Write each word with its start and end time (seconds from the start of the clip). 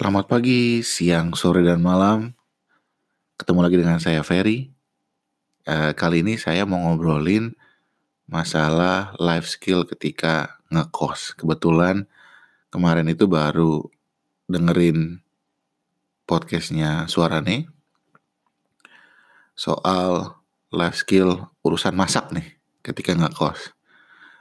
Selamat 0.00 0.32
pagi, 0.32 0.80
siang, 0.80 1.36
sore, 1.36 1.60
dan 1.60 1.84
malam. 1.84 2.32
Ketemu 3.36 3.60
lagi 3.60 3.76
dengan 3.76 4.00
saya 4.00 4.24
Ferry. 4.24 4.72
Uh, 5.68 5.92
kali 5.92 6.24
ini 6.24 6.40
saya 6.40 6.64
mau 6.64 6.80
ngobrolin 6.88 7.52
masalah 8.24 9.12
life 9.20 9.44
skill 9.44 9.84
ketika 9.84 10.56
ngekos. 10.72 11.36
Kebetulan 11.36 12.08
kemarin 12.72 13.12
itu 13.12 13.28
baru 13.28 13.84
dengerin 14.48 15.20
podcastnya 16.24 17.04
Suarane 17.04 17.68
soal 19.52 20.32
life 20.72 20.96
skill 20.96 21.44
urusan 21.60 21.92
masak 21.92 22.32
nih 22.32 22.56
ketika 22.80 23.12
ngekos. 23.12 23.76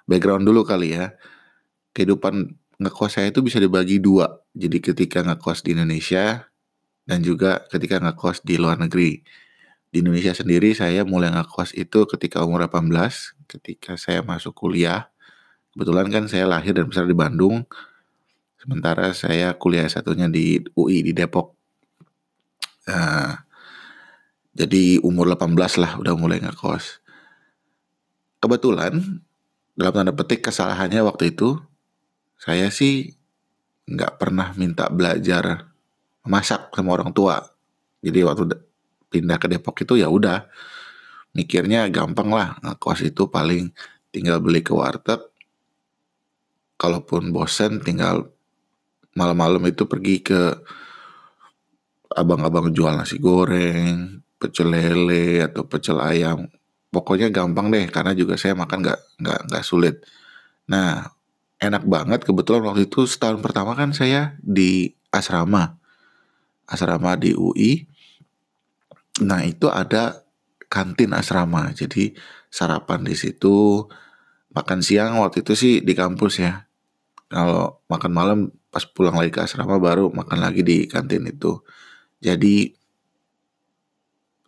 Background 0.07 0.47
dulu 0.47 0.63
kali 0.63 0.95
ya. 0.95 1.19
Kehidupan 1.91 2.55
ngekos 2.79 3.19
saya 3.19 3.27
itu 3.29 3.43
bisa 3.43 3.59
dibagi 3.59 3.99
dua. 3.99 4.39
Jadi 4.55 4.79
ketika 4.79 5.19
ngekos 5.21 5.67
di 5.67 5.75
Indonesia 5.75 6.47
dan 7.03 7.19
juga 7.21 7.67
ketika 7.67 7.99
ngekos 7.99 8.41
di 8.47 8.55
luar 8.55 8.79
negeri. 8.79 9.21
Di 9.89 10.05
Indonesia 10.05 10.31
sendiri 10.31 10.71
saya 10.71 11.03
mulai 11.03 11.33
ngekos 11.33 11.75
itu 11.75 12.05
ketika 12.07 12.45
umur 12.45 12.63
18, 12.69 13.35
ketika 13.51 13.99
saya 13.99 14.23
masuk 14.23 14.55
kuliah. 14.55 15.11
Kebetulan 15.75 16.07
kan 16.09 16.23
saya 16.31 16.45
lahir 16.47 16.73
dan 16.77 16.87
besar 16.87 17.09
di 17.09 17.17
Bandung. 17.17 17.67
Sementara 18.61 19.11
saya 19.11 19.55
kuliah 19.57 19.89
satunya 19.89 20.29
di 20.29 20.61
UI 20.77 21.03
di 21.03 21.11
Depok. 21.11 21.57
Uh, 22.89 23.33
jadi 24.53 25.01
umur 25.01 25.29
18 25.29 25.55
lah 25.81 25.91
udah 25.97 26.13
mulai 26.13 26.41
ngekos. 26.41 27.01
Kebetulan 28.39 29.23
dalam 29.73 29.93
tanda 29.95 30.11
petik 30.15 30.43
kesalahannya 30.45 31.01
waktu 31.01 31.33
itu 31.33 31.59
saya 32.39 32.71
sih 32.71 33.11
nggak 33.83 34.15
pernah 34.15 34.55
minta 34.55 34.87
belajar 34.87 35.69
masak 36.23 36.71
sama 36.71 36.95
orang 36.95 37.11
tua. 37.11 37.43
Jadi 37.99 38.19
waktu 38.23 38.43
pindah 39.11 39.35
ke 39.35 39.51
Depok 39.51 39.75
itu 39.83 39.99
ya 39.99 40.07
udah 40.07 40.47
mikirnya 41.35 41.91
gampang 41.91 42.31
lah 42.31 42.55
ngekos 42.63 43.11
itu 43.11 43.27
paling 43.27 43.75
tinggal 44.15 44.39
beli 44.39 44.63
ke 44.63 44.71
warteg. 44.71 45.19
Kalaupun 46.79 47.35
bosen 47.35 47.83
tinggal 47.83 48.31
malam-malam 49.11 49.67
itu 49.67 49.83
pergi 49.83 50.23
ke 50.23 50.63
abang-abang 52.15 52.71
jual 52.71 52.95
nasi 52.95 53.19
goreng, 53.19 54.23
pecel 54.39 54.71
lele 54.71 55.43
atau 55.43 55.67
pecel 55.67 55.99
ayam. 55.99 56.47
Pokoknya 56.89 57.27
gampang 57.29 57.67
deh 57.67 57.85
karena 57.91 58.15
juga 58.15 58.39
saya 58.39 58.55
makan 58.55 58.79
nggak 58.79 58.99
nggak 59.19 59.39
nggak 59.51 59.63
sulit. 59.67 60.07
Nah 60.71 61.18
enak 61.59 61.83
banget 61.83 62.23
kebetulan 62.23 62.63
waktu 62.63 62.87
itu 62.87 63.03
setahun 63.03 63.43
pertama 63.43 63.75
kan 63.75 63.91
saya 63.91 64.39
di 64.39 64.95
asrama. 65.11 65.75
Asrama 66.65 67.19
di 67.19 67.35
UI 67.35 67.85
nah 69.19 69.43
itu 69.43 69.67
ada 69.67 70.23
kantin 70.71 71.11
asrama 71.11 71.75
jadi 71.75 72.15
sarapan 72.47 73.03
di 73.03 73.15
situ. 73.19 73.85
Makan 74.49 74.79
siang 74.81 75.21
waktu 75.21 75.45
itu 75.45 75.53
sih 75.53 75.73
di 75.83 75.93
kampus 75.93 76.41
ya. 76.41 76.65
Kalau 77.29 77.83
makan 77.85 78.11
malam 78.15 78.39
pas 78.73 78.85
pulang 78.87 79.13
lagi 79.13 79.29
ke 79.29 79.43
asrama 79.43 79.77
baru 79.77 80.09
makan 80.09 80.39
lagi 80.39 80.65
di 80.65 80.87
kantin 80.89 81.27
itu. 81.29 81.61
Jadi 82.23 82.73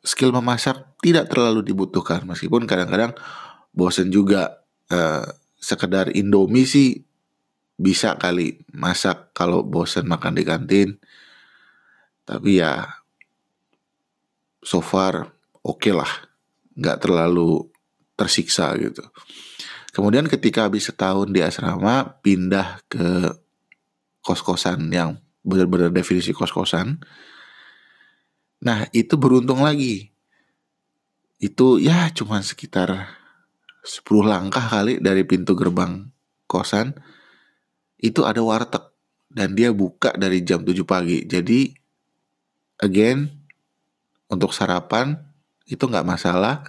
skill 0.02 0.34
memasak 0.34 0.98
tidak 1.03 1.30
terlalu 1.30 1.62
dibutuhkan 1.62 2.25
meskipun 2.25 2.66
kadang-kadang 2.66 3.14
bosen 3.70 4.09
juga 4.09 4.66
eh, 4.90 5.25
sekedar 5.62 6.09
Indomie 6.17 6.66
sih 6.66 7.06
bisa 7.78 8.17
kali 8.17 8.66
masak 8.73 9.31
kalau 9.38 9.62
bosen 9.62 10.09
makan 10.09 10.34
di 10.34 10.44
kantin. 10.44 10.90
Tapi 12.25 12.59
ya 12.59 12.86
so 14.62 14.81
far 14.81 15.34
oke 15.62 15.78
okay 15.78 15.94
lah, 15.94 16.09
nggak 16.74 17.06
terlalu 17.06 17.69
tersiksa 18.18 18.74
gitu. 18.81 19.06
Kemudian 19.91 20.25
ketika 20.25 20.66
habis 20.66 20.90
setahun 20.90 21.30
di 21.30 21.44
asrama 21.44 22.22
pindah 22.25 22.81
ke 22.90 23.38
kos-kosan 24.22 24.88
yang 24.94 25.18
benar-benar 25.41 25.90
definisi 25.90 26.31
kos-kosan. 26.31 27.02
Nah 28.62 28.86
itu 28.94 29.18
beruntung 29.18 29.66
lagi. 29.66 30.13
Itu 31.41 31.81
ya 31.81 32.13
cuma 32.13 32.40
sekitar 32.46 33.21
10 33.81 34.06
langkah 34.25 34.62
kali 34.62 35.02
dari 35.02 35.25
pintu 35.25 35.58
gerbang 35.58 36.06
kosan 36.46 36.94
itu 38.02 38.25
ada 38.25 38.42
warteg 38.42 38.81
dan 39.31 39.56
dia 39.56 39.72
buka 39.72 40.14
dari 40.14 40.44
jam 40.44 40.62
7 40.62 40.84
pagi. 40.84 41.24
Jadi 41.25 41.72
again 42.84 43.30
untuk 44.28 44.52
sarapan 44.52 45.16
itu 45.66 45.88
nggak 45.88 46.06
masalah. 46.06 46.66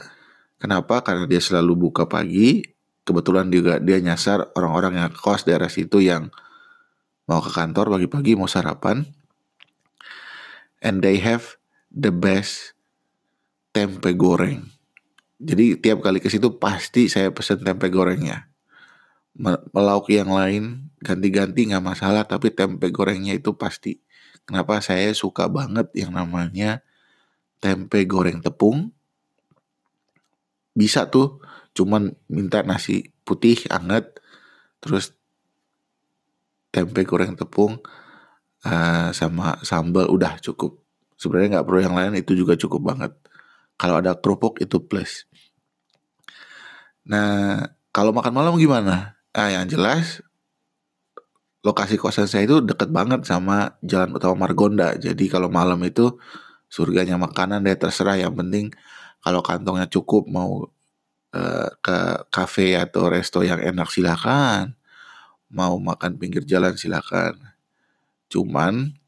Kenapa? 0.63 1.03
Karena 1.03 1.27
dia 1.27 1.43
selalu 1.43 1.91
buka 1.91 2.07
pagi. 2.07 2.63
Kebetulan 3.03 3.51
juga 3.51 3.83
dia 3.83 3.99
nyasar 3.99 4.55
orang-orang 4.55 4.95
yang 5.03 5.11
kos 5.11 5.43
daerah 5.43 5.67
situ 5.67 5.99
yang 5.99 6.31
mau 7.27 7.43
ke 7.43 7.51
kantor 7.51 7.91
pagi-pagi 7.99 8.39
mau 8.39 8.47
sarapan. 8.47 9.03
And 10.79 11.03
they 11.03 11.19
have 11.19 11.59
the 11.91 12.15
best 12.15 12.79
tempe 13.75 14.15
goreng. 14.15 14.71
Jadi 15.43 15.75
tiap 15.83 16.07
kali 16.07 16.23
ke 16.23 16.31
situ 16.31 16.55
pasti 16.63 17.11
saya 17.11 17.35
pesen 17.35 17.67
tempe 17.67 17.91
gorengnya. 17.91 18.47
Melauk 19.75 20.07
yang 20.15 20.31
lain 20.31 20.95
ganti-ganti 21.03 21.67
nggak 21.67 21.83
masalah 21.83 22.23
tapi 22.23 22.55
tempe 22.55 22.95
gorengnya 22.95 23.35
itu 23.35 23.51
pasti. 23.59 23.99
Kenapa 24.47 24.79
saya 24.79 25.11
suka 25.11 25.51
banget 25.51 25.91
yang 25.99 26.15
namanya 26.15 26.87
tempe 27.59 28.07
goreng 28.07 28.39
tepung. 28.39 28.95
Bisa 30.79 31.11
tuh 31.11 31.43
cuman 31.75 32.15
minta 32.31 32.63
nasi 32.63 33.11
putih 33.27 33.67
anget 33.67 34.23
terus 34.79 35.19
tempe 36.71 37.03
goreng 37.03 37.35
tepung 37.35 37.83
uh, 38.63 39.11
sama 39.11 39.59
sambal 39.67 40.07
udah 40.07 40.39
cukup. 40.39 40.79
Sebenarnya 41.19 41.59
nggak 41.59 41.67
perlu 41.67 41.81
yang 41.83 41.97
lain 41.99 42.15
itu 42.19 42.39
juga 42.39 42.55
cukup 42.55 42.95
banget. 42.95 43.13
Kalau 43.75 43.99
ada 43.99 44.15
kerupuk 44.15 44.63
itu 44.63 44.79
plus. 44.79 45.27
Nah, 47.03 47.67
kalau 47.91 48.15
makan 48.15 48.35
malam 48.35 48.55
gimana? 48.59 49.19
Ah, 49.33 49.51
yang 49.51 49.67
jelas 49.67 50.23
lokasi 51.63 51.95
kosan 51.95 52.27
saya 52.27 52.45
itu 52.45 52.59
deket 52.59 52.91
banget 52.91 53.23
sama 53.23 53.79
Jalan 53.87 54.19
Utama 54.19 54.47
Margonda. 54.47 54.99
Jadi 54.99 55.31
kalau 55.31 55.47
malam 55.47 55.79
itu 55.87 56.19
surganya 56.67 57.15
makanan 57.17 57.63
deh 57.63 57.79
terserah 57.79 58.19
yang 58.19 58.35
penting 58.35 58.75
kalau 59.23 59.41
kantongnya 59.41 59.87
cukup 59.87 60.27
mau 60.27 60.67
uh, 61.33 61.69
ke 61.79 61.99
kafe 62.35 62.75
atau 62.75 63.07
resto 63.07 63.47
yang 63.47 63.63
enak 63.63 63.89
silakan. 63.95 64.75
Mau 65.53 65.79
makan 65.79 66.19
pinggir 66.19 66.43
jalan 66.43 66.75
silakan. 66.75 67.39
Cuman 68.27 68.99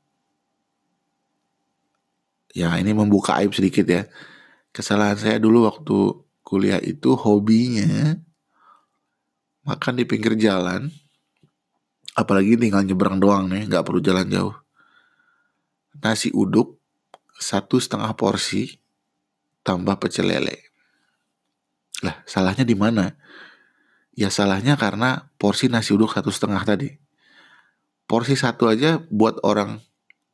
ya 2.55 2.71
ini 2.79 2.95
membuka 2.95 3.35
aib 3.43 3.51
sedikit 3.51 3.87
ya. 3.91 4.07
Kesalahan 4.71 5.19
saya 5.19 5.39
dulu 5.43 5.67
waktu 5.67 6.24
kuliah 6.45 6.79
itu 6.79 7.17
hobinya 7.17 8.21
makan 9.65 9.97
di 9.97 10.05
pinggir 10.05 10.37
jalan 10.37 10.93
apalagi 12.15 12.55
tinggal 12.55 12.85
nyebrang 12.85 13.19
doang 13.19 13.51
nih 13.51 13.67
nggak 13.67 13.83
perlu 13.83 13.99
jalan 13.99 14.29
jauh. 14.31 14.55
Nasi 15.99 16.31
uduk 16.31 16.79
satu 17.35 17.81
setengah 17.81 18.15
porsi 18.15 18.79
tambah 19.67 19.99
pecel 19.99 20.31
lele. 20.31 20.71
Lah 22.05 22.23
salahnya 22.29 22.63
di 22.63 22.77
mana? 22.79 23.17
Ya 24.15 24.31
salahnya 24.31 24.79
karena 24.79 25.33
porsi 25.41 25.67
nasi 25.67 25.97
uduk 25.97 26.15
satu 26.15 26.31
setengah 26.31 26.63
tadi. 26.63 26.95
Porsi 28.05 28.39
satu 28.39 28.71
aja 28.71 29.03
buat 29.11 29.41
orang 29.43 29.81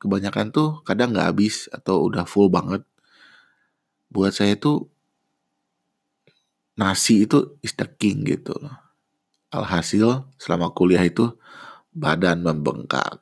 kebanyakan 0.03 0.53
tuh 0.53 0.69
kadang 0.83 1.15
nggak 1.15 1.33
habis 1.33 1.71
atau 1.73 2.05
udah 2.05 2.27
full 2.29 2.53
banget. 2.53 2.85
Buat 4.11 4.37
saya 4.37 4.59
tuh 4.59 4.91
nasi 6.81 7.29
itu 7.29 7.61
is 7.61 7.77
the 7.77 7.85
king 7.85 8.25
gitu 8.25 8.57
Alhasil 9.53 10.31
selama 10.39 10.71
kuliah 10.71 11.03
itu 11.03 11.35
badan 11.91 12.47
membengkak. 12.47 13.19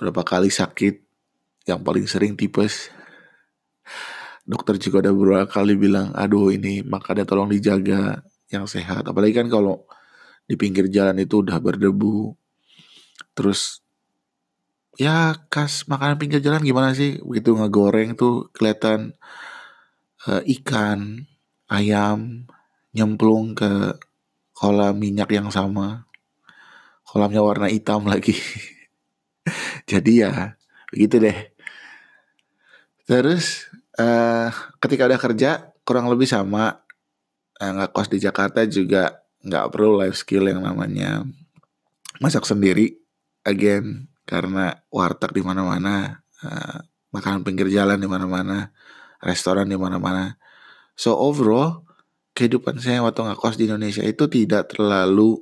Berapa 0.00 0.24
kali 0.24 0.48
sakit, 0.48 1.04
yang 1.68 1.84
paling 1.84 2.08
sering 2.08 2.40
tipes. 2.40 2.88
Dokter 4.48 4.80
juga 4.80 5.04
udah 5.04 5.12
beberapa 5.12 5.46
kali 5.48 5.76
bilang, 5.76 6.12
aduh 6.16 6.52
ini 6.52 6.80
makanya 6.80 7.28
tolong 7.28 7.52
dijaga 7.52 8.24
yang 8.48 8.64
sehat. 8.64 9.04
Apalagi 9.04 9.36
kan 9.36 9.48
kalau 9.52 9.84
di 10.44 10.56
pinggir 10.56 10.88
jalan 10.88 11.16
itu 11.20 11.40
udah 11.40 11.56
berdebu. 11.60 12.36
Terus 13.36 13.84
ya 15.00 15.36
kas 15.48 15.88
makanan 15.88 16.16
pinggir 16.16 16.40
jalan 16.44 16.60
gimana 16.60 16.96
sih? 16.96 17.20
Begitu 17.20 17.56
ngegoreng 17.56 18.16
tuh 18.16 18.52
kelihatan 18.52 19.16
uh, 20.28 20.40
ikan, 20.60 21.28
ayam 21.70 22.48
nyemplung 22.94 23.54
ke 23.56 23.98
kolam 24.54 24.96
minyak 24.96 25.30
yang 25.34 25.50
sama. 25.50 26.06
Kolamnya 27.04 27.42
warna 27.44 27.68
hitam 27.68 28.06
lagi. 28.06 28.34
jadi 29.90 30.12
ya 30.28 30.32
begitu 30.88 31.20
deh 31.20 31.38
terus 33.04 33.68
uh, 34.00 34.48
ketika 34.80 35.04
udah 35.04 35.20
kerja 35.20 35.50
kurang 35.84 36.08
lebih 36.08 36.24
sama 36.24 36.80
uh, 37.60 37.70
nggak 37.76 37.92
kos 37.92 38.08
di 38.08 38.18
Jakarta 38.20 38.64
juga 38.64 39.24
nggak 39.44 39.68
perlu 39.68 40.00
life 40.00 40.16
skill 40.16 40.48
yang 40.48 40.64
namanya 40.64 41.20
masak 42.22 42.48
sendiri 42.48 42.96
again 43.44 44.08
karena 44.24 44.72
warteg 44.88 45.36
di 45.36 45.42
mana-mana 45.44 46.24
uh, 46.40 46.80
makanan 47.12 47.44
pinggir 47.44 47.68
jalan 47.68 48.00
di 48.00 48.08
mana-mana 48.08 48.72
restoran 49.20 49.68
di 49.68 49.76
mana-mana 49.76 50.40
so 50.94 51.14
overall 51.18 51.84
kehidupan 52.34 52.82
saya 52.82 53.02
waktu 53.06 53.22
nggak 53.22 53.38
kos 53.38 53.54
di 53.54 53.70
Indonesia 53.70 54.02
itu 54.02 54.26
tidak 54.26 54.74
terlalu 54.74 55.38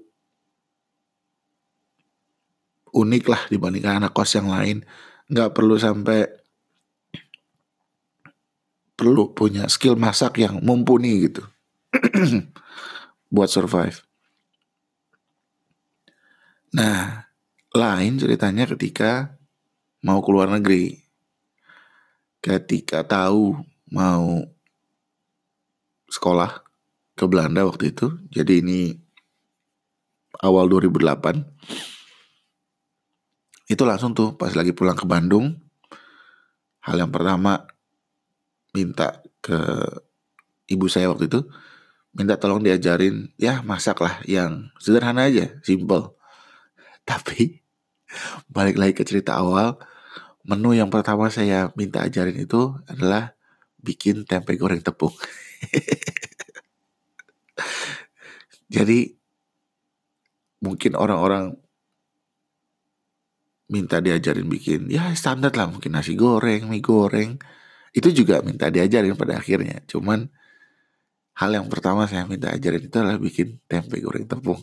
unik 2.93 3.25
lah 3.25 3.43
dibandingkan 3.49 4.04
anak 4.04 4.12
kos 4.12 4.37
yang 4.37 4.52
lain. 4.52 4.84
Nggak 5.32 5.56
perlu 5.56 5.81
sampai 5.81 6.28
perlu 8.93 9.32
punya 9.32 9.66
skill 9.72 9.96
masak 9.96 10.44
yang 10.44 10.60
mumpuni 10.60 11.26
gitu. 11.26 11.43
Buat 13.34 13.48
survive. 13.48 14.05
Nah 16.76 17.25
lain 17.72 18.20
ceritanya 18.20 18.69
ketika 18.76 19.40
mau 20.05 20.20
keluar 20.20 20.52
negeri. 20.52 21.00
Ketika 22.44 23.06
tahu 23.06 23.56
mau 23.88 24.44
sekolah 26.12 26.61
ke 27.17 27.25
Belanda 27.25 27.64
waktu 27.64 27.97
itu. 27.97 28.12
Jadi 28.29 28.61
ini 28.61 28.81
awal 30.44 30.69
2008. 30.69 31.41
Itu 33.73 33.88
langsung 33.88 34.12
tuh 34.12 34.37
pas 34.37 34.53
lagi 34.53 34.76
pulang 34.76 34.97
ke 34.99 35.09
Bandung. 35.09 35.56
Hal 36.85 37.00
yang 37.00 37.09
pertama 37.09 37.64
minta 38.76 39.25
ke 39.41 39.56
ibu 40.69 40.87
saya 40.93 41.09
waktu 41.09 41.29
itu 41.29 41.41
minta 42.12 42.37
tolong 42.37 42.61
diajarin 42.61 43.32
ya 43.41 43.65
masak 43.65 44.00
lah 44.05 44.20
yang 44.29 44.69
sederhana 44.76 45.29
aja, 45.29 45.56
simple. 45.65 46.12
Tapi 47.08 47.65
balik 48.53 48.76
lagi 48.76 48.93
ke 48.93 49.05
cerita 49.08 49.41
awal, 49.41 49.81
menu 50.44 50.76
yang 50.76 50.93
pertama 50.93 51.32
saya 51.32 51.73
minta 51.73 52.05
ajarin 52.05 52.37
itu 52.37 52.76
adalah 52.85 53.32
bikin 53.81 54.29
tempe 54.29 54.58
goreng 54.61 54.85
tepung. 54.85 55.12
Jadi 58.75 58.99
mungkin 60.62 60.93
orang-orang 60.94 61.59
minta 63.73 64.05
diajarin 64.05 64.47
bikin 64.53 64.93
ya 64.93 65.17
standar 65.17 65.53
lah 65.56 65.69
mungkin 65.73 65.93
nasi 65.97 66.14
goreng, 66.17 66.69
mie 66.70 66.85
goreng. 66.85 67.41
Itu 67.93 68.09
juga 68.12 68.41
minta 68.41 68.73
diajarin 68.73 69.17
pada 69.17 69.37
akhirnya. 69.41 69.85
Cuman 69.91 70.29
hal 71.41 71.50
yang 71.56 71.69
pertama 71.73 72.05
saya 72.08 72.25
minta 72.29 72.53
ajarin 72.53 72.85
itu 72.88 72.97
adalah 72.97 73.19
bikin 73.20 73.61
tempe 73.69 74.00
goreng 74.00 74.29
tepung. 74.29 74.61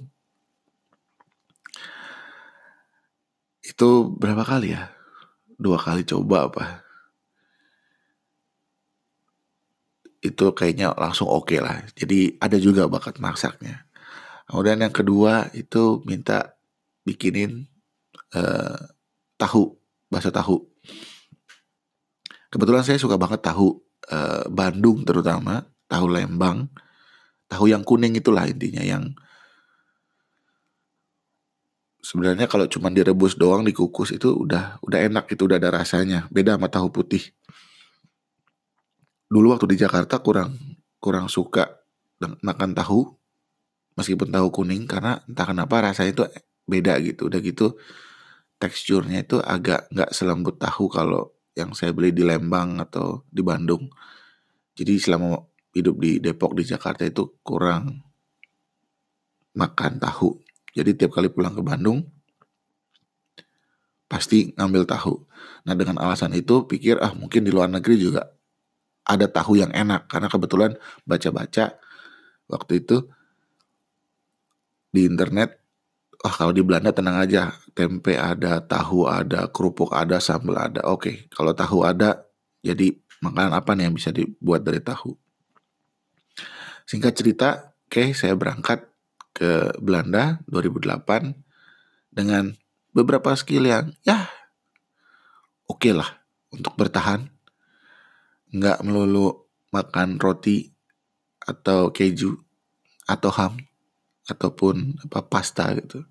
itu 3.79 4.11
berapa 4.19 4.43
kali 4.43 4.75
ya? 4.75 4.91
Dua 5.55 5.79
kali 5.79 6.03
coba 6.03 6.51
apa? 6.51 6.88
Itu 10.19 10.51
kayaknya 10.51 10.91
langsung 10.95 11.31
oke 11.31 11.49
okay 11.55 11.59
lah. 11.63 11.83
Jadi 11.95 12.35
ada 12.39 12.57
juga 12.59 12.85
bakat 12.91 13.17
masaknya. 13.23 13.87
Kemudian 14.49 14.81
yang 14.81 14.93
kedua 14.93 15.47
itu 15.53 16.01
minta 16.03 16.57
bikinin 17.05 17.69
uh, 18.35 18.79
tahu, 19.37 19.77
bakso 20.09 20.33
tahu. 20.33 20.65
Kebetulan 22.49 22.81
saya 22.81 22.97
suka 22.97 23.15
banget 23.15 23.45
tahu 23.45 23.77
uh, 24.09 24.49
Bandung 24.49 25.05
terutama, 25.05 25.69
tahu 25.85 26.09
Lembang, 26.09 26.65
tahu 27.45 27.69
yang 27.69 27.85
kuning 27.85 28.17
itulah 28.17 28.49
intinya 28.49 28.81
yang 28.81 29.13
sebenarnya 31.99 32.49
kalau 32.49 32.65
cuma 32.65 32.89
direbus 32.89 33.35
doang 33.35 33.61
dikukus 33.61 34.15
itu 34.15 34.33
udah 34.33 34.79
udah 34.81 34.99
enak 35.05 35.29
itu 35.29 35.45
udah 35.45 35.61
ada 35.61 35.69
rasanya 35.69 36.25
beda 36.31 36.55
sama 36.57 36.71
tahu 36.71 36.89
putih 36.89 37.21
dulu 39.29 39.53
waktu 39.53 39.77
di 39.77 39.77
Jakarta 39.77 40.19
kurang 40.19 40.57
kurang 40.97 41.29
suka 41.29 41.79
makan 42.19 42.75
tahu 42.75 43.07
meskipun 43.95 44.33
tahu 44.33 44.47
kuning 44.51 44.89
karena 44.89 45.21
entah 45.29 45.47
kenapa 45.47 45.85
rasanya 45.85 46.11
itu 46.11 46.23
beda 46.65 46.97
gitu. 47.05 47.29
Udah 47.29 47.39
gitu 47.39 47.77
teksturnya 48.59 49.23
itu 49.23 49.39
agak 49.39 49.87
nggak 49.93 50.11
selembut 50.11 50.59
tahu 50.59 50.91
kalau 50.91 51.31
yang 51.55 51.71
saya 51.71 51.95
beli 51.95 52.11
di 52.11 52.25
Lembang 52.25 52.81
atau 52.81 53.23
di 53.29 53.39
Bandung. 53.45 53.87
Jadi 54.75 54.95
selama 54.99 55.39
hidup 55.75 55.95
di 56.01 56.19
Depok 56.19 56.55
di 56.55 56.63
Jakarta 56.65 57.05
itu 57.05 57.39
kurang 57.45 58.01
makan 59.55 59.99
tahu. 59.99 60.39
Jadi 60.73 60.95
tiap 60.95 61.15
kali 61.15 61.27
pulang 61.29 61.53
ke 61.53 61.61
Bandung 61.63 62.01
pasti 64.09 64.55
ngambil 64.57 64.89
tahu. 64.89 65.21
Nah 65.69 65.73
dengan 65.77 66.01
alasan 66.01 66.33
itu 66.33 66.65
pikir 66.65 66.97
ah 66.97 67.13
mungkin 67.13 67.45
di 67.45 67.51
luar 67.53 67.69
negeri 67.69 67.99
juga 67.99 68.38
ada 69.09 69.25
tahu 69.25 69.57
yang 69.57 69.73
enak. 69.73 70.05
Karena 70.05 70.29
kebetulan 70.29 70.77
baca-baca 71.09 71.73
waktu 72.45 72.73
itu 72.85 73.09
di 74.93 75.09
internet 75.09 75.57
ah 76.21 76.33
kalau 76.35 76.53
di 76.53 76.61
Belanda 76.61 76.93
tenang 76.93 77.17
aja. 77.17 77.57
Tempe 77.73 78.19
ada 78.19 78.59
tahu 78.59 79.07
ada 79.09 79.49
kerupuk 79.49 79.89
ada 79.95 80.21
sambal 80.21 80.61
ada. 80.61 80.85
Oke 80.85 81.25
kalau 81.33 81.57
tahu 81.57 81.81
ada 81.81 82.29
jadi 82.61 82.93
makanan 83.25 83.55
apa 83.55 83.73
nih 83.73 83.89
yang 83.89 83.95
bisa 83.97 84.13
dibuat 84.13 84.61
dari 84.61 84.83
tahu? 84.83 85.17
Singkat 86.85 87.13
cerita 87.17 87.49
oke 87.89 88.13
saya 88.13 88.37
berangkat 88.37 88.85
ke 89.33 89.71
Belanda 89.79 90.43
2008 90.51 92.11
dengan 92.11 92.51
beberapa 92.91 93.31
skill 93.37 93.69
yang 93.69 93.95
ya 94.03 94.27
oke 95.69 95.79
okay 95.79 95.93
lah 95.95 96.09
untuk 96.51 96.75
bertahan 96.75 97.29
nggak 98.49 98.81
melulu 98.81 99.49
makan 99.69 100.17
roti 100.17 100.69
atau 101.45 101.93
keju 101.93 102.33
atau 103.09 103.31
ham 103.33 103.53
ataupun 104.29 105.01
apa 105.05 105.25
pasta 105.25 105.73
gitu. 105.77 106.05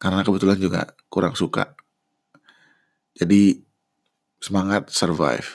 Karena 0.00 0.24
kebetulan 0.24 0.58
juga 0.60 0.80
kurang 1.08 1.36
suka. 1.36 1.76
Jadi 3.16 3.60
semangat 4.40 4.92
survive. 4.92 5.48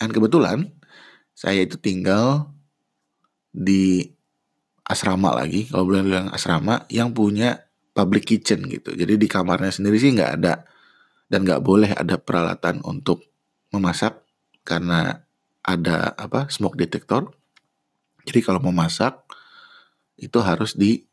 Dan 0.00 0.12
kebetulan 0.12 0.72
saya 1.36 1.64
itu 1.64 1.76
tinggal 1.76 2.48
di 3.50 4.08
asrama 4.86 5.36
lagi 5.36 5.68
kalau 5.68 5.88
boleh 5.88 6.06
bilang 6.06 6.28
asrama 6.32 6.88
yang 6.88 7.12
punya 7.12 7.68
public 7.92 8.24
kitchen 8.24 8.64
gitu. 8.70 8.96
Jadi 8.96 9.20
di 9.20 9.26
kamarnya 9.28 9.72
sendiri 9.72 10.00
sih 10.00 10.16
nggak 10.16 10.32
ada. 10.40 10.64
Dan 11.30 11.46
nggak 11.46 11.62
boleh 11.62 11.90
ada 11.94 12.18
peralatan 12.18 12.82
untuk 12.82 13.22
memasak 13.70 14.18
karena 14.66 15.29
ada 15.64 16.16
apa 16.16 16.48
smoke 16.48 16.76
detector. 16.76 17.28
Jadi 18.24 18.40
kalau 18.44 18.60
mau 18.60 18.72
masak 18.72 19.16
itu 20.20 20.36
harus 20.44 20.76
di 20.76 21.04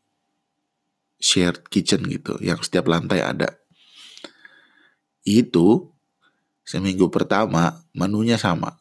shared 1.17 1.65
kitchen 1.71 2.05
gitu 2.07 2.37
yang 2.43 2.59
setiap 2.61 2.85
lantai 2.91 3.23
ada. 3.23 3.57
Itu 5.23 5.91
seminggu 6.67 7.07
pertama 7.07 7.83
menunya 7.95 8.35
sama. 8.35 8.75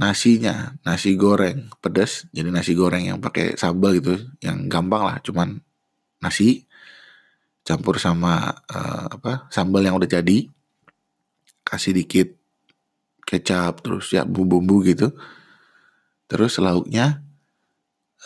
Nasinya 0.00 0.80
nasi 0.80 1.12
goreng 1.12 1.68
pedas 1.84 2.24
jadi 2.32 2.48
nasi 2.48 2.72
goreng 2.72 3.04
yang 3.04 3.20
pakai 3.20 3.60
sambal 3.60 3.92
gitu 4.00 4.16
yang 4.40 4.64
gampang 4.64 5.04
lah 5.04 5.20
cuman 5.20 5.60
nasi 6.24 6.64
campur 7.68 8.00
sama 8.00 8.64
uh, 8.72 9.12
apa 9.12 9.52
sambal 9.52 9.84
yang 9.84 10.00
udah 10.00 10.08
jadi 10.08 10.48
kasih 11.68 11.92
dikit 11.92 12.39
kecap 13.30 13.86
terus 13.86 14.10
ya 14.10 14.26
bumbu-bumbu 14.26 14.82
gitu. 14.82 15.14
Terus 16.26 16.58
lauknya 16.58 17.22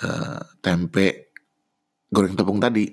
uh, 0.01 0.41
tempe 0.65 1.37
goreng 2.09 2.33
tepung 2.33 2.57
tadi. 2.57 2.89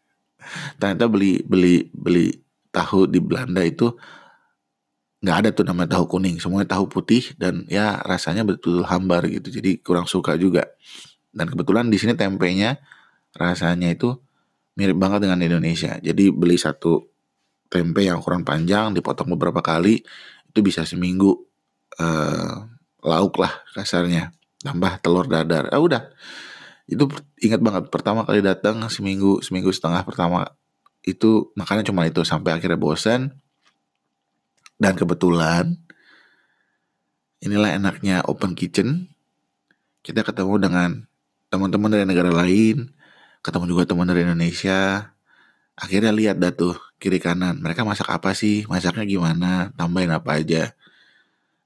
Ternyata 0.80 1.04
beli 1.12 1.44
beli 1.44 1.92
beli 1.92 2.32
tahu 2.72 3.04
di 3.04 3.20
Belanda 3.20 3.60
itu 3.60 3.92
nggak 5.24 5.36
ada 5.44 5.48
tuh 5.52 5.64
namanya 5.68 6.00
tahu 6.00 6.16
kuning. 6.16 6.40
Semuanya 6.40 6.76
tahu 6.76 6.88
putih 6.88 7.36
dan 7.36 7.68
ya 7.68 8.00
rasanya 8.00 8.44
betul, 8.44 8.80
-betul 8.80 8.88
hambar 8.88 9.28
gitu. 9.28 9.48
Jadi 9.52 9.84
kurang 9.84 10.08
suka 10.08 10.36
juga. 10.40 10.64
Dan 11.34 11.50
kebetulan 11.52 11.92
di 11.92 12.00
sini 12.00 12.16
tempenya 12.16 12.80
rasanya 13.36 13.92
itu 13.92 14.16
mirip 14.78 14.96
banget 14.98 15.26
dengan 15.26 15.40
Indonesia. 15.42 15.98
Jadi 15.98 16.30
beli 16.30 16.58
satu 16.58 17.02
tempe 17.70 18.06
yang 18.06 18.22
ukuran 18.22 18.46
panjang 18.46 18.94
dipotong 18.94 19.34
beberapa 19.34 19.58
kali 19.58 20.02
itu 20.54 20.62
bisa 20.62 20.86
seminggu 20.86 21.34
uh, 21.98 22.54
lauk 23.02 23.42
lah 23.42 23.50
kasarnya 23.74 24.30
tambah 24.62 25.02
telur 25.02 25.26
dadar 25.26 25.68
ah 25.74 25.82
udah 25.82 26.14
itu 26.86 27.10
ingat 27.42 27.58
banget 27.58 27.90
pertama 27.90 28.22
kali 28.22 28.38
datang 28.38 28.78
seminggu 28.86 29.42
seminggu 29.42 29.74
setengah 29.74 30.06
pertama 30.06 30.46
itu 31.02 31.50
makannya 31.58 31.84
cuma 31.84 32.06
itu 32.06 32.22
sampai 32.22 32.54
akhirnya 32.56 32.78
bosan 32.78 33.34
Dan 34.74 34.98
kebetulan 34.98 35.78
inilah 37.38 37.78
enaknya 37.78 38.26
open 38.26 38.58
kitchen. 38.58 39.14
Kita 40.04 40.26
ketemu 40.26 40.60
dengan 40.60 40.90
teman-teman 41.48 41.88
dari 41.94 42.04
negara 42.04 42.28
lain, 42.28 42.92
ketemu 43.40 43.64
juga 43.70 43.82
teman 43.88 44.10
dari 44.10 44.26
Indonesia. 44.26 45.14
Akhirnya 45.78 46.10
lihat 46.10 46.42
dah 46.42 46.52
tuh 46.52 46.76
kiri 47.04 47.20
kanan, 47.20 47.60
mereka 47.60 47.84
masak 47.84 48.08
apa 48.08 48.32
sih, 48.32 48.64
masaknya 48.64 49.04
gimana, 49.04 49.68
tambahin 49.76 50.08
apa 50.08 50.40
aja. 50.40 50.72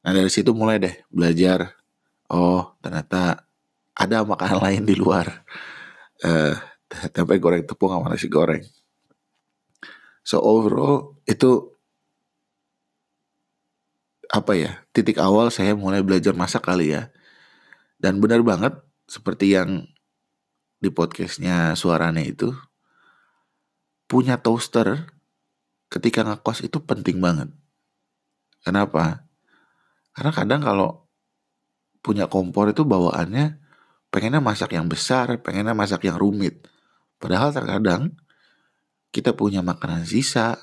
Nah 0.03 0.11
dari 0.11 0.27
situ 0.27 0.51
mulai 0.51 0.83
deh 0.83 0.95
belajar. 1.15 1.79
Oh 2.27 2.75
ternyata 2.83 3.47
ada 3.95 4.27
makanan 4.27 4.59
lain 4.59 4.83
di 4.83 4.99
luar. 4.99 5.47
Uh, 6.27 6.59
tempe 7.15 7.39
goreng 7.39 7.63
tepung 7.63 7.95
sama 7.95 8.11
nasi 8.11 8.27
goreng. 8.27 8.67
So 10.27 10.43
overall 10.43 11.15
itu 11.23 11.79
apa 14.29 14.53
ya 14.59 14.73
titik 14.93 15.17
awal 15.17 15.49
saya 15.49 15.73
mulai 15.73 16.05
belajar 16.05 16.37
masak 16.37 16.69
kali 16.69 16.93
ya 16.93 17.09
dan 17.97 18.21
benar 18.21 18.45
banget 18.45 18.77
seperti 19.09 19.57
yang 19.57 19.89
di 20.85 20.93
podcastnya 20.93 21.73
suaranya 21.73 22.21
itu 22.21 22.53
punya 24.05 24.37
toaster 24.37 25.09
ketika 25.89 26.25
ngekos 26.25 26.65
itu 26.65 26.81
penting 26.85 27.21
banget. 27.21 27.53
Kenapa? 28.65 29.29
Karena 30.13 30.33
kadang 30.33 30.61
kalau 30.65 31.09
punya 32.05 32.31
kompor 32.31 32.71
itu 32.71 32.87
bawaannya 32.87 33.59
pengennya 34.09 34.41
masak 34.41 34.73
yang 34.73 34.89
besar 34.89 35.29
pengennya 35.41 35.77
masak 35.77 36.09
yang 36.09 36.17
rumit. 36.17 36.65
Padahal 37.19 37.53
terkadang 37.53 38.17
kita 39.11 39.35
punya 39.35 39.65
makanan 39.65 40.05
sisa 40.05 40.57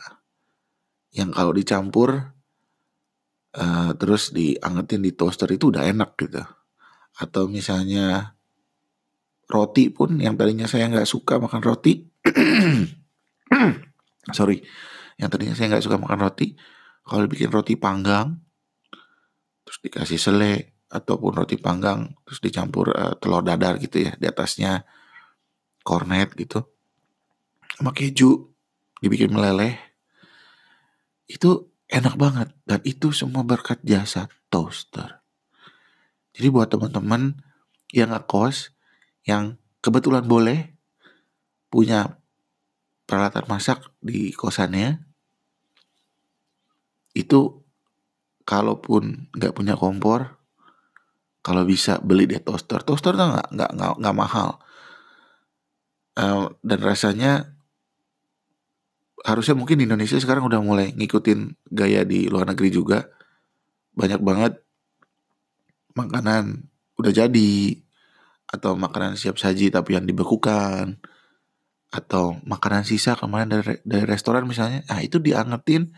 yang 1.16 1.34
kalau 1.34 1.56
dicampur 1.56 2.36
uh, 3.56 3.92
terus 3.98 4.36
diangetin 4.36 5.02
di 5.04 5.12
toaster 5.14 5.50
itu 5.52 5.74
udah 5.74 5.84
enak 5.86 6.18
gitu. 6.20 6.44
Atau 7.16 7.48
misalnya 7.48 8.36
roti 9.46 9.94
pun 9.94 10.18
yang 10.18 10.36
tadinya 10.36 10.66
saya 10.66 10.90
nggak 10.90 11.08
suka 11.08 11.38
makan 11.38 11.62
roti 11.62 12.02
sorry 14.38 14.58
yang 15.16 15.32
tadinya 15.32 15.56
saya 15.56 15.76
nggak 15.76 15.86
suka 15.86 15.98
makan 16.00 16.20
roti 16.20 16.56
kalau 17.06 17.26
bikin 17.30 17.52
roti 17.52 17.80
panggang 17.80 18.40
terus 19.66 19.80
dikasih 19.82 20.20
sele 20.20 20.54
ataupun 20.92 21.32
roti 21.34 21.58
panggang 21.58 22.14
terus 22.28 22.40
dicampur 22.40 22.94
uh, 22.94 23.18
telur 23.18 23.42
dadar 23.42 23.82
gitu 23.82 24.06
ya 24.06 24.14
di 24.16 24.26
atasnya 24.30 24.86
kornet 25.82 26.36
gitu 26.38 26.64
sama 27.76 27.92
keju 27.92 28.56
dibikin 29.02 29.34
meleleh 29.34 29.76
itu 31.26 31.76
enak 31.90 32.16
banget 32.18 32.50
dan 32.66 32.80
itu 32.86 33.14
semua 33.14 33.42
berkat 33.46 33.82
jasa 33.82 34.30
toaster. 34.50 35.22
Jadi 36.36 36.48
buat 36.52 36.68
teman-teman 36.68 37.40
yang 37.94 38.12
ngekos 38.12 38.76
yang 39.26 39.58
kebetulan 39.80 40.26
boleh 40.26 40.76
punya 41.72 42.20
peralatan 43.06 43.46
masak 43.46 43.86
di 44.02 44.34
kosannya 44.34 44.98
itu 47.16 47.64
kalaupun 48.46 49.32
nggak 49.34 49.56
punya 49.56 49.74
kompor 49.78 50.36
kalau 51.46 51.62
bisa 51.62 52.02
beli 52.02 52.26
deh 52.26 52.42
toaster. 52.42 52.82
Toaster 52.82 53.14
tuh 53.14 53.30
nggak 53.30 53.50
nggak 53.54 53.72
nggak 54.02 54.18
mahal. 54.18 54.58
Uh, 56.18 56.50
dan 56.66 56.80
rasanya 56.82 57.54
harusnya 59.22 59.54
mungkin 59.54 59.78
di 59.78 59.86
Indonesia 59.86 60.18
sekarang 60.18 60.50
udah 60.50 60.62
mulai 60.64 60.90
ngikutin 60.98 61.70
gaya 61.70 62.02
di 62.02 62.26
luar 62.26 62.50
negeri 62.50 62.70
juga. 62.74 63.06
Banyak 63.94 64.22
banget 64.26 64.54
makanan 65.94 66.66
udah 66.98 67.14
jadi 67.14 67.54
atau 68.50 68.74
makanan 68.74 69.14
siap 69.14 69.38
saji 69.38 69.70
tapi 69.70 69.94
yang 69.98 70.10
dibekukan 70.10 70.98
atau 71.96 72.36
makanan 72.44 72.84
sisa 72.84 73.16
kemarin 73.16 73.48
dari 73.48 73.80
dari 73.88 74.04
restoran 74.04 74.44
misalnya. 74.44 74.84
Ah 74.92 75.00
itu 75.00 75.16
diangetin 75.16 75.96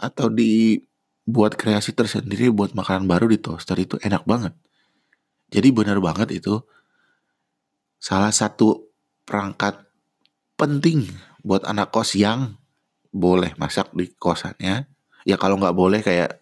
atau 0.00 0.32
dibuat 0.32 1.60
kreasi 1.60 1.92
tersendiri 1.92 2.48
buat 2.48 2.72
makanan 2.72 3.04
baru 3.04 3.28
di 3.28 3.36
toaster 3.36 3.76
itu 3.76 4.00
enak 4.00 4.24
banget. 4.24 4.56
Jadi 5.52 5.68
benar 5.68 6.00
banget 6.00 6.40
itu 6.40 6.64
salah 8.00 8.32
satu 8.32 8.88
perangkat 9.28 9.84
penting 10.56 11.04
buat 11.44 11.68
anak 11.68 11.92
kos 11.92 12.16
yang 12.16 12.56
boleh 13.12 13.52
masak 13.60 13.92
di 13.92 14.08
kosannya. 14.16 14.88
Ya 15.28 15.36
kalau 15.36 15.60
nggak 15.60 15.76
boleh 15.76 16.00
kayak 16.00 16.40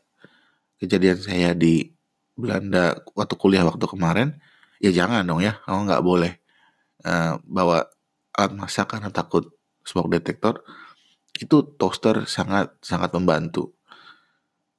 kejadian 0.78 1.18
saya 1.18 1.50
di 1.58 1.90
Belanda 2.38 2.94
waktu 3.16 3.34
kuliah 3.34 3.64
waktu 3.66 3.82
kemarin 3.88 4.38
ya 4.78 4.94
jangan 4.94 5.26
dong 5.26 5.42
ya. 5.42 5.58
Kamu 5.66 5.90
nggak 5.90 6.04
boleh 6.04 6.32
uh, 7.02 7.40
bawa 7.42 7.86
masak 8.52 8.92
karena 8.92 9.08
takut 9.08 9.48
smoke 9.82 10.12
detector 10.12 10.60
itu 11.36 11.64
toaster 11.76 12.28
sangat 12.28 12.72
sangat 12.84 13.12
membantu 13.16 13.72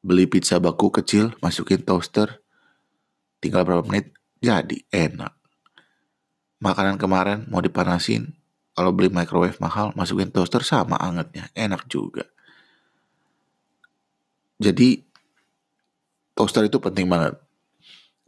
beli 0.01 0.29
pizza 0.29 0.61
baku 0.61 0.93
kecil 0.93 1.33
masukin 1.41 1.81
toaster 1.81 2.41
tinggal 3.41 3.65
berapa 3.65 3.85
menit 3.85 4.13
jadi 4.41 4.77
enak 4.93 5.33
makanan 6.61 7.01
kemarin 7.01 7.45
mau 7.49 7.61
dipanasin 7.61 8.37
kalau 8.77 8.93
beli 8.93 9.09
microwave 9.09 9.57
mahal, 9.57 9.89
masukin 9.97 10.29
toaster 10.29 10.61
sama 10.61 11.01
angetnya, 11.01 11.49
enak 11.57 11.89
juga. 11.89 12.29
Jadi 14.61 15.01
toaster 16.37 16.69
itu 16.69 16.77
penting 16.77 17.09
banget. 17.09 17.41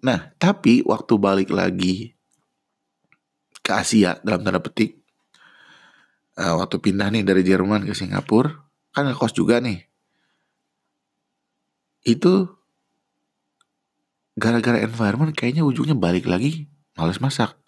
Nah, 0.01 0.33
tapi 0.41 0.81
waktu 0.89 1.13
balik 1.21 1.53
lagi 1.53 2.17
ke 3.61 3.71
Asia 3.77 4.17
dalam 4.25 4.41
tanda 4.41 4.57
petik, 4.57 4.98
uh, 6.39 6.55
waktu 6.63 6.79
pindah 6.79 7.11
nih 7.11 7.27
dari 7.27 7.43
Jerman 7.43 7.83
ke 7.83 7.91
Singapura, 7.91 8.55
kan 8.95 9.05
ngekos 9.11 9.35
juga 9.35 9.59
nih. 9.59 9.83
Itu 12.07 12.47
gara-gara 14.39 14.79
environment 14.79 15.35
kayaknya 15.35 15.67
ujungnya 15.67 15.99
balik 15.99 16.23
lagi 16.23 16.71
males 16.95 17.19
masak. 17.19 17.59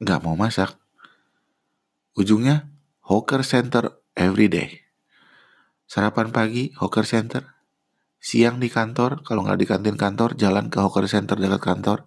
Nggak 0.00 0.24
mau 0.24 0.32
masak. 0.32 0.80
Ujungnya 2.16 2.72
hawker 3.04 3.44
center 3.44 4.00
every 4.16 4.48
day. 4.48 4.80
Sarapan 5.84 6.32
pagi 6.32 6.72
hawker 6.78 7.04
center, 7.04 7.58
siang 8.22 8.62
di 8.62 8.72
kantor, 8.72 9.26
kalau 9.26 9.44
nggak 9.44 9.58
di 9.60 9.66
kantin 9.66 9.98
kantor, 9.98 10.38
jalan 10.38 10.72
ke 10.72 10.78
hawker 10.80 11.04
center 11.10 11.36
dekat 11.36 11.60
kantor. 11.60 12.06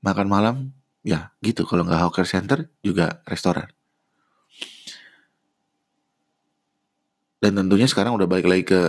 Makan 0.00 0.26
malam, 0.26 0.56
ya 1.04 1.36
gitu. 1.44 1.68
Kalau 1.68 1.84
nggak 1.84 2.00
hawker 2.08 2.24
center, 2.24 2.72
juga 2.80 3.20
restoran. 3.28 3.68
Dan 7.40 7.60
tentunya 7.60 7.86
sekarang 7.88 8.16
udah 8.16 8.28
balik 8.28 8.48
lagi 8.48 8.64
ke 8.64 8.82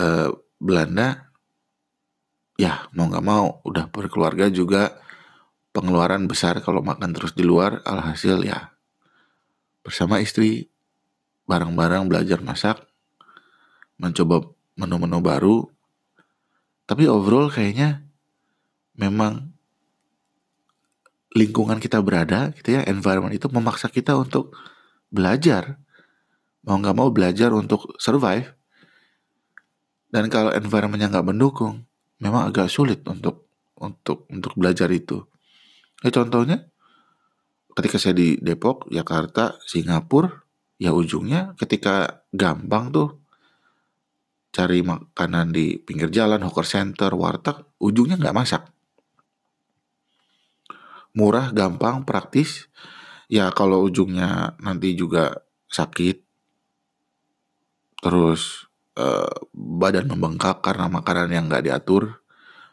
uh, 0.00 0.28
Belanda. 0.56 1.30
Ya 2.60 2.84
mau 2.92 3.08
nggak 3.08 3.24
mau, 3.24 3.64
udah 3.64 3.88
berkeluarga 3.88 4.52
juga 4.52 5.00
pengeluaran 5.72 6.28
besar 6.28 6.60
kalau 6.60 6.84
makan 6.84 7.16
terus 7.16 7.32
di 7.32 7.44
luar. 7.44 7.80
Alhasil 7.88 8.40
ya 8.44 8.72
bersama 9.80 10.20
istri 10.20 10.68
bareng-bareng 11.48 12.06
belajar 12.06 12.38
masak, 12.44 12.76
mencoba 13.96 14.44
menu-menu 14.76 15.18
baru. 15.18 15.58
Tapi 16.84 17.08
overall 17.08 17.48
kayaknya 17.48 18.04
memang 18.98 19.50
lingkungan 21.34 21.78
kita 21.78 22.02
berada 22.02 22.50
gitu 22.58 22.78
ya, 22.78 22.82
environment 22.90 23.34
itu 23.34 23.46
memaksa 23.50 23.86
kita 23.90 24.18
untuk 24.18 24.54
belajar. 25.10 25.78
Mau 26.70 26.78
nggak 26.78 26.94
mau 26.94 27.10
belajar 27.10 27.50
untuk 27.50 27.98
survive. 27.98 28.46
Dan 30.06 30.30
kalau 30.30 30.54
environmentnya 30.54 31.10
nggak 31.10 31.34
mendukung, 31.34 31.82
memang 32.22 32.46
agak 32.46 32.70
sulit 32.70 33.02
untuk 33.10 33.50
untuk 33.74 34.30
untuk 34.30 34.54
belajar 34.54 34.86
itu. 34.94 35.26
Ya 36.06 36.14
contohnya 36.14 36.70
ketika 37.74 37.98
saya 37.98 38.14
di 38.14 38.38
Depok, 38.38 38.86
Jakarta, 38.86 39.58
Singapura, 39.66 40.46
ya 40.78 40.94
ujungnya 40.94 41.58
ketika 41.58 42.22
gampang 42.30 42.94
tuh 42.94 43.18
cari 44.54 44.86
makanan 44.86 45.50
di 45.50 45.74
pinggir 45.74 46.14
jalan, 46.14 46.38
hawker 46.46 46.62
center, 46.62 47.10
warteg, 47.18 47.66
ujungnya 47.82 48.14
nggak 48.14 48.36
masak. 48.38 48.62
Murah, 51.18 51.50
gampang, 51.50 52.06
praktis. 52.06 52.70
Ya 53.26 53.50
kalau 53.50 53.82
ujungnya 53.82 54.54
nanti 54.62 54.94
juga 54.94 55.42
sakit, 55.66 56.29
terus 58.04 58.68
eh, 58.98 59.34
badan 59.54 60.08
membengkak 60.10 60.64
karena 60.64 60.88
makanan 60.88 61.30
yang 61.32 61.44
nggak 61.48 61.64
diatur, 61.68 62.20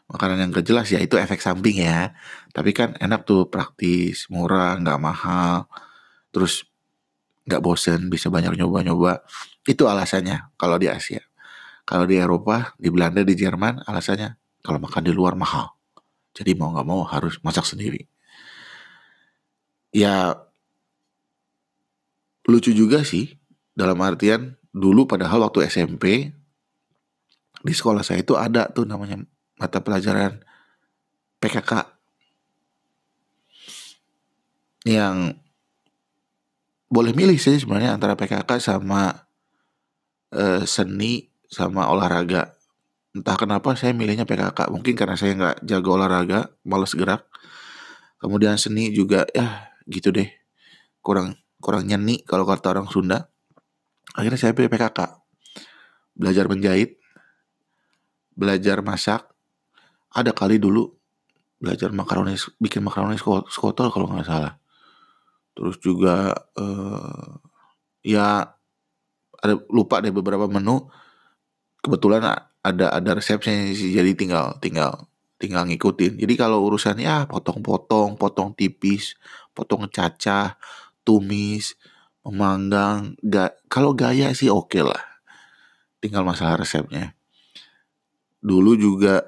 makanan 0.08 0.40
yang 0.40 0.50
gak 0.52 0.66
jelas 0.66 0.88
ya 0.88 1.00
itu 1.00 1.14
efek 1.20 1.40
samping 1.40 1.84
ya. 1.84 2.16
Tapi 2.52 2.72
kan 2.72 2.96
enak 2.98 3.28
tuh 3.28 3.46
praktis 3.48 4.26
murah 4.32 4.76
nggak 4.80 5.00
mahal. 5.00 5.68
Terus 6.32 6.64
nggak 7.48 7.62
bosen 7.64 8.12
bisa 8.12 8.28
banyak 8.28 8.56
nyoba-nyoba. 8.56 9.24
Itu 9.64 9.88
alasannya 9.88 10.52
kalau 10.60 10.76
di 10.76 10.88
Asia. 10.92 11.24
Kalau 11.88 12.04
di 12.04 12.20
Eropa, 12.20 12.76
di 12.76 12.92
Belanda, 12.92 13.24
di 13.24 13.32
Jerman, 13.32 13.80
alasannya 13.88 14.36
kalau 14.60 14.76
makan 14.76 15.08
di 15.08 15.12
luar 15.16 15.32
mahal. 15.32 15.72
Jadi 16.36 16.52
mau 16.52 16.68
nggak 16.76 16.84
mau 16.84 17.00
harus 17.08 17.40
masak 17.40 17.64
sendiri. 17.64 18.04
Ya 19.88 20.36
lucu 22.44 22.76
juga 22.76 23.00
sih 23.08 23.40
dalam 23.72 23.96
artian 24.04 24.57
dulu 24.74 25.08
padahal 25.08 25.48
waktu 25.48 25.68
SMP 25.68 26.32
di 27.58 27.74
sekolah 27.74 28.06
saya 28.06 28.22
itu 28.22 28.38
ada 28.38 28.70
tuh 28.70 28.86
namanya 28.86 29.18
mata 29.58 29.82
pelajaran 29.82 30.38
PKK 31.42 31.98
yang 34.86 35.36
boleh 36.88 37.12
milih 37.12 37.36
sih 37.36 37.60
sebenarnya 37.60 37.92
antara 37.92 38.16
PKK 38.16 38.48
sama 38.58 39.28
uh, 40.32 40.62
seni 40.64 41.28
sama 41.48 41.88
olahraga. 41.92 42.56
Entah 43.12 43.36
kenapa 43.36 43.76
saya 43.76 43.92
milihnya 43.92 44.24
PKK. 44.24 44.72
Mungkin 44.72 44.94
karena 44.96 45.16
saya 45.16 45.36
nggak 45.36 45.56
jago 45.68 45.96
olahraga, 46.00 46.52
males 46.64 46.96
gerak. 46.96 47.28
Kemudian 48.18 48.56
seni 48.56 48.90
juga 48.92 49.28
ya 49.36 49.72
gitu 49.84 50.12
deh. 50.12 50.28
Kurang 51.04 51.36
kurang 51.60 51.84
nyeni 51.84 52.24
kalau 52.24 52.48
kata 52.48 52.72
orang 52.72 52.88
Sunda. 52.88 53.28
Akhirnya 54.18 54.40
saya 54.40 54.50
pilih 54.50 54.66
PKK. 54.66 54.98
Belajar 56.18 56.50
menjahit, 56.50 56.98
belajar 58.34 58.82
masak. 58.82 59.22
Ada 60.10 60.34
kali 60.34 60.58
dulu 60.58 60.98
belajar 61.58 61.90
makaroni 61.90 62.38
bikin 62.62 62.86
makaroni 62.86 63.18
skotol 63.50 63.90
kalau 63.90 64.06
nggak 64.14 64.26
salah 64.30 64.54
terus 65.58 65.74
juga 65.82 66.30
uh, 66.54 67.34
ya 68.06 68.46
ada 69.42 69.54
lupa 69.66 69.98
deh 69.98 70.14
beberapa 70.14 70.46
menu 70.46 70.86
kebetulan 71.82 72.22
ada 72.62 72.86
ada 72.94 73.10
resepnya 73.18 73.74
sih 73.74 73.90
jadi 73.90 74.14
tinggal 74.14 74.54
tinggal 74.62 75.10
tinggal 75.34 75.66
ngikutin 75.66 76.14
jadi 76.14 76.34
kalau 76.38 76.62
urusan 76.62 77.02
ya 77.02 77.26
potong-potong 77.26 78.14
potong 78.14 78.54
tipis 78.54 79.18
potong 79.50 79.90
cacah 79.90 80.54
tumis 81.02 81.74
memanggang 82.28 83.16
ga, 83.24 83.56
kalau 83.72 83.96
gaya 83.96 84.36
sih 84.36 84.52
oke 84.52 84.68
okay 84.68 84.84
lah 84.84 85.02
tinggal 86.04 86.22
masalah 86.22 86.60
resepnya 86.60 87.16
dulu 88.44 88.76
juga 88.76 89.24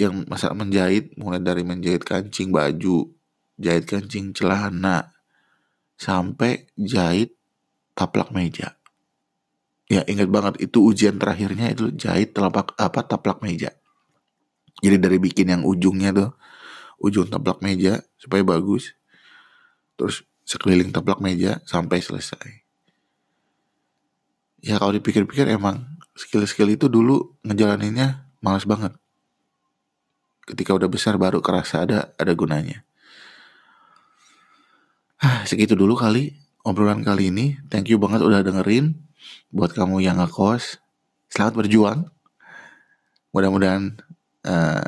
yang 0.00 0.24
masalah 0.24 0.56
menjahit 0.56 1.12
mulai 1.20 1.42
dari 1.42 1.60
menjahit 1.60 2.06
kancing 2.06 2.48
baju 2.48 3.12
jahit 3.60 3.84
kancing 3.84 4.32
celana 4.32 5.12
sampai 6.00 6.72
jahit 6.80 7.36
taplak 7.92 8.32
meja. 8.32 8.80
Ya 9.92 10.00
ingat 10.08 10.32
banget 10.32 10.64
itu 10.64 10.80
ujian 10.80 11.20
terakhirnya 11.20 11.76
itu 11.76 11.92
jahit 11.92 12.32
telapak 12.32 12.72
apa 12.80 13.04
taplak 13.04 13.44
meja. 13.44 13.76
Jadi 14.80 14.96
dari 14.96 15.20
bikin 15.20 15.52
yang 15.52 15.62
ujungnya 15.68 16.16
tuh 16.16 16.30
ujung 17.04 17.28
taplak 17.28 17.60
meja 17.60 18.00
supaya 18.16 18.40
bagus. 18.40 18.96
Terus 20.00 20.24
sekeliling 20.50 20.90
taplak 20.90 21.22
meja 21.22 21.62
sampai 21.62 22.02
selesai. 22.02 22.66
Ya 24.66 24.82
kalau 24.82 24.90
dipikir-pikir 24.90 25.46
emang 25.46 25.86
skill-skill 26.18 26.74
itu 26.74 26.90
dulu 26.90 27.38
ngejalaninnya 27.46 28.26
males 28.42 28.66
banget. 28.66 28.98
Ketika 30.42 30.74
udah 30.74 30.90
besar 30.90 31.14
baru 31.14 31.38
kerasa 31.38 31.86
ada 31.86 32.10
ada 32.18 32.34
gunanya. 32.34 32.82
Ah, 35.22 35.46
segitu 35.46 35.78
dulu 35.78 35.94
kali 35.94 36.34
obrolan 36.66 37.06
kali 37.06 37.30
ini. 37.30 37.62
Thank 37.70 37.94
you 37.94 38.02
banget 38.02 38.26
udah 38.26 38.42
dengerin. 38.42 38.98
Buat 39.54 39.78
kamu 39.78 40.02
yang 40.02 40.18
ngekos, 40.18 40.82
selamat 41.30 41.54
berjuang. 41.54 42.10
Mudah-mudahan 43.30 44.02
eh, 44.42 44.84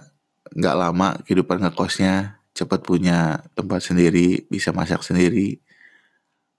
nggak 0.58 0.74
uh, 0.74 0.80
lama 0.82 1.08
kehidupan 1.22 1.62
ngekosnya 1.62 2.41
cepat 2.52 2.84
punya 2.84 3.48
tempat 3.56 3.80
sendiri, 3.80 4.44
bisa 4.48 4.70
masak 4.72 5.00
sendiri. 5.00 5.60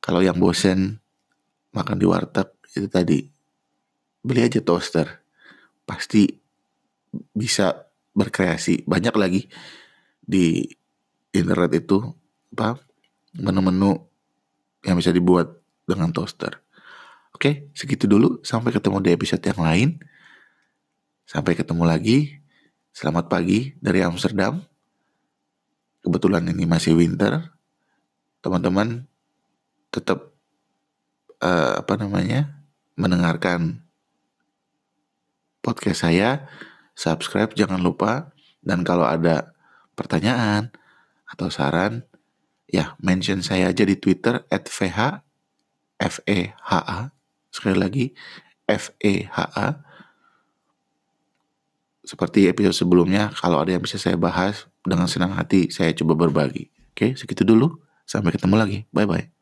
Kalau 0.04 0.20
yang 0.20 0.38
bosen 0.42 1.00
makan 1.74 1.98
di 1.98 2.06
warteg 2.06 2.50
itu 2.74 2.90
tadi 2.90 3.20
beli 4.26 4.42
aja 4.46 4.60
toaster. 4.60 5.22
Pasti 5.86 6.28
bisa 7.34 7.88
berkreasi 8.14 8.86
banyak 8.90 9.16
lagi 9.18 9.42
di 10.24 10.66
internet 11.34 11.84
itu 11.84 12.00
apa 12.54 12.78
menu-menu 13.34 13.98
yang 14.86 14.98
bisa 14.98 15.10
dibuat 15.10 15.50
dengan 15.90 16.14
toaster. 16.14 16.62
Oke, 17.34 17.74
segitu 17.74 18.06
dulu. 18.06 18.40
Sampai 18.46 18.70
ketemu 18.70 19.02
di 19.02 19.10
episode 19.10 19.42
yang 19.42 19.62
lain. 19.62 19.90
Sampai 21.26 21.58
ketemu 21.58 21.84
lagi. 21.84 22.40
Selamat 22.94 23.26
pagi 23.26 23.74
dari 23.82 24.06
Amsterdam. 24.06 24.62
Kebetulan 26.04 26.44
ini 26.52 26.68
masih 26.68 27.00
winter. 27.00 27.56
Teman-teman 28.44 29.08
tetap 29.88 30.36
uh, 31.40 31.80
apa 31.80 31.94
namanya 31.96 32.68
mendengarkan 33.00 33.88
podcast 35.64 36.04
saya. 36.04 36.46
Subscribe 36.94 37.56
jangan 37.56 37.80
lupa. 37.80 38.36
Dan 38.60 38.84
kalau 38.84 39.08
ada 39.08 39.56
pertanyaan 39.96 40.72
atau 41.28 41.50
saran 41.50 42.06
ya 42.70 42.98
mention 43.02 43.42
saya 43.46 43.70
aja 43.70 43.86
di 43.86 43.98
Twitter 43.98 44.46
vh 44.50 45.00
e 46.26 46.40
a 46.58 47.00
sekali 47.54 47.78
lagi 47.78 48.06
f 48.66 48.94
e 48.98 49.30
h 49.30 49.38
a 49.38 49.68
seperti 52.04 52.50
episode 52.52 52.76
sebelumnya 52.76 53.32
kalau 53.34 53.62
ada 53.62 53.78
yang 53.78 53.84
bisa 53.86 54.02
saya 54.02 54.18
bahas 54.20 54.68
dengan 54.84 55.08
senang 55.08 55.34
hati 55.36 55.72
saya 55.72 55.96
coba 55.96 56.28
berbagi. 56.28 56.70
Oke 56.94 57.18
segitu 57.18 57.44
dulu. 57.48 57.82
Sampai 58.04 58.36
ketemu 58.36 58.56
lagi. 58.60 58.80
Bye 58.92 59.08
bye 59.08 59.33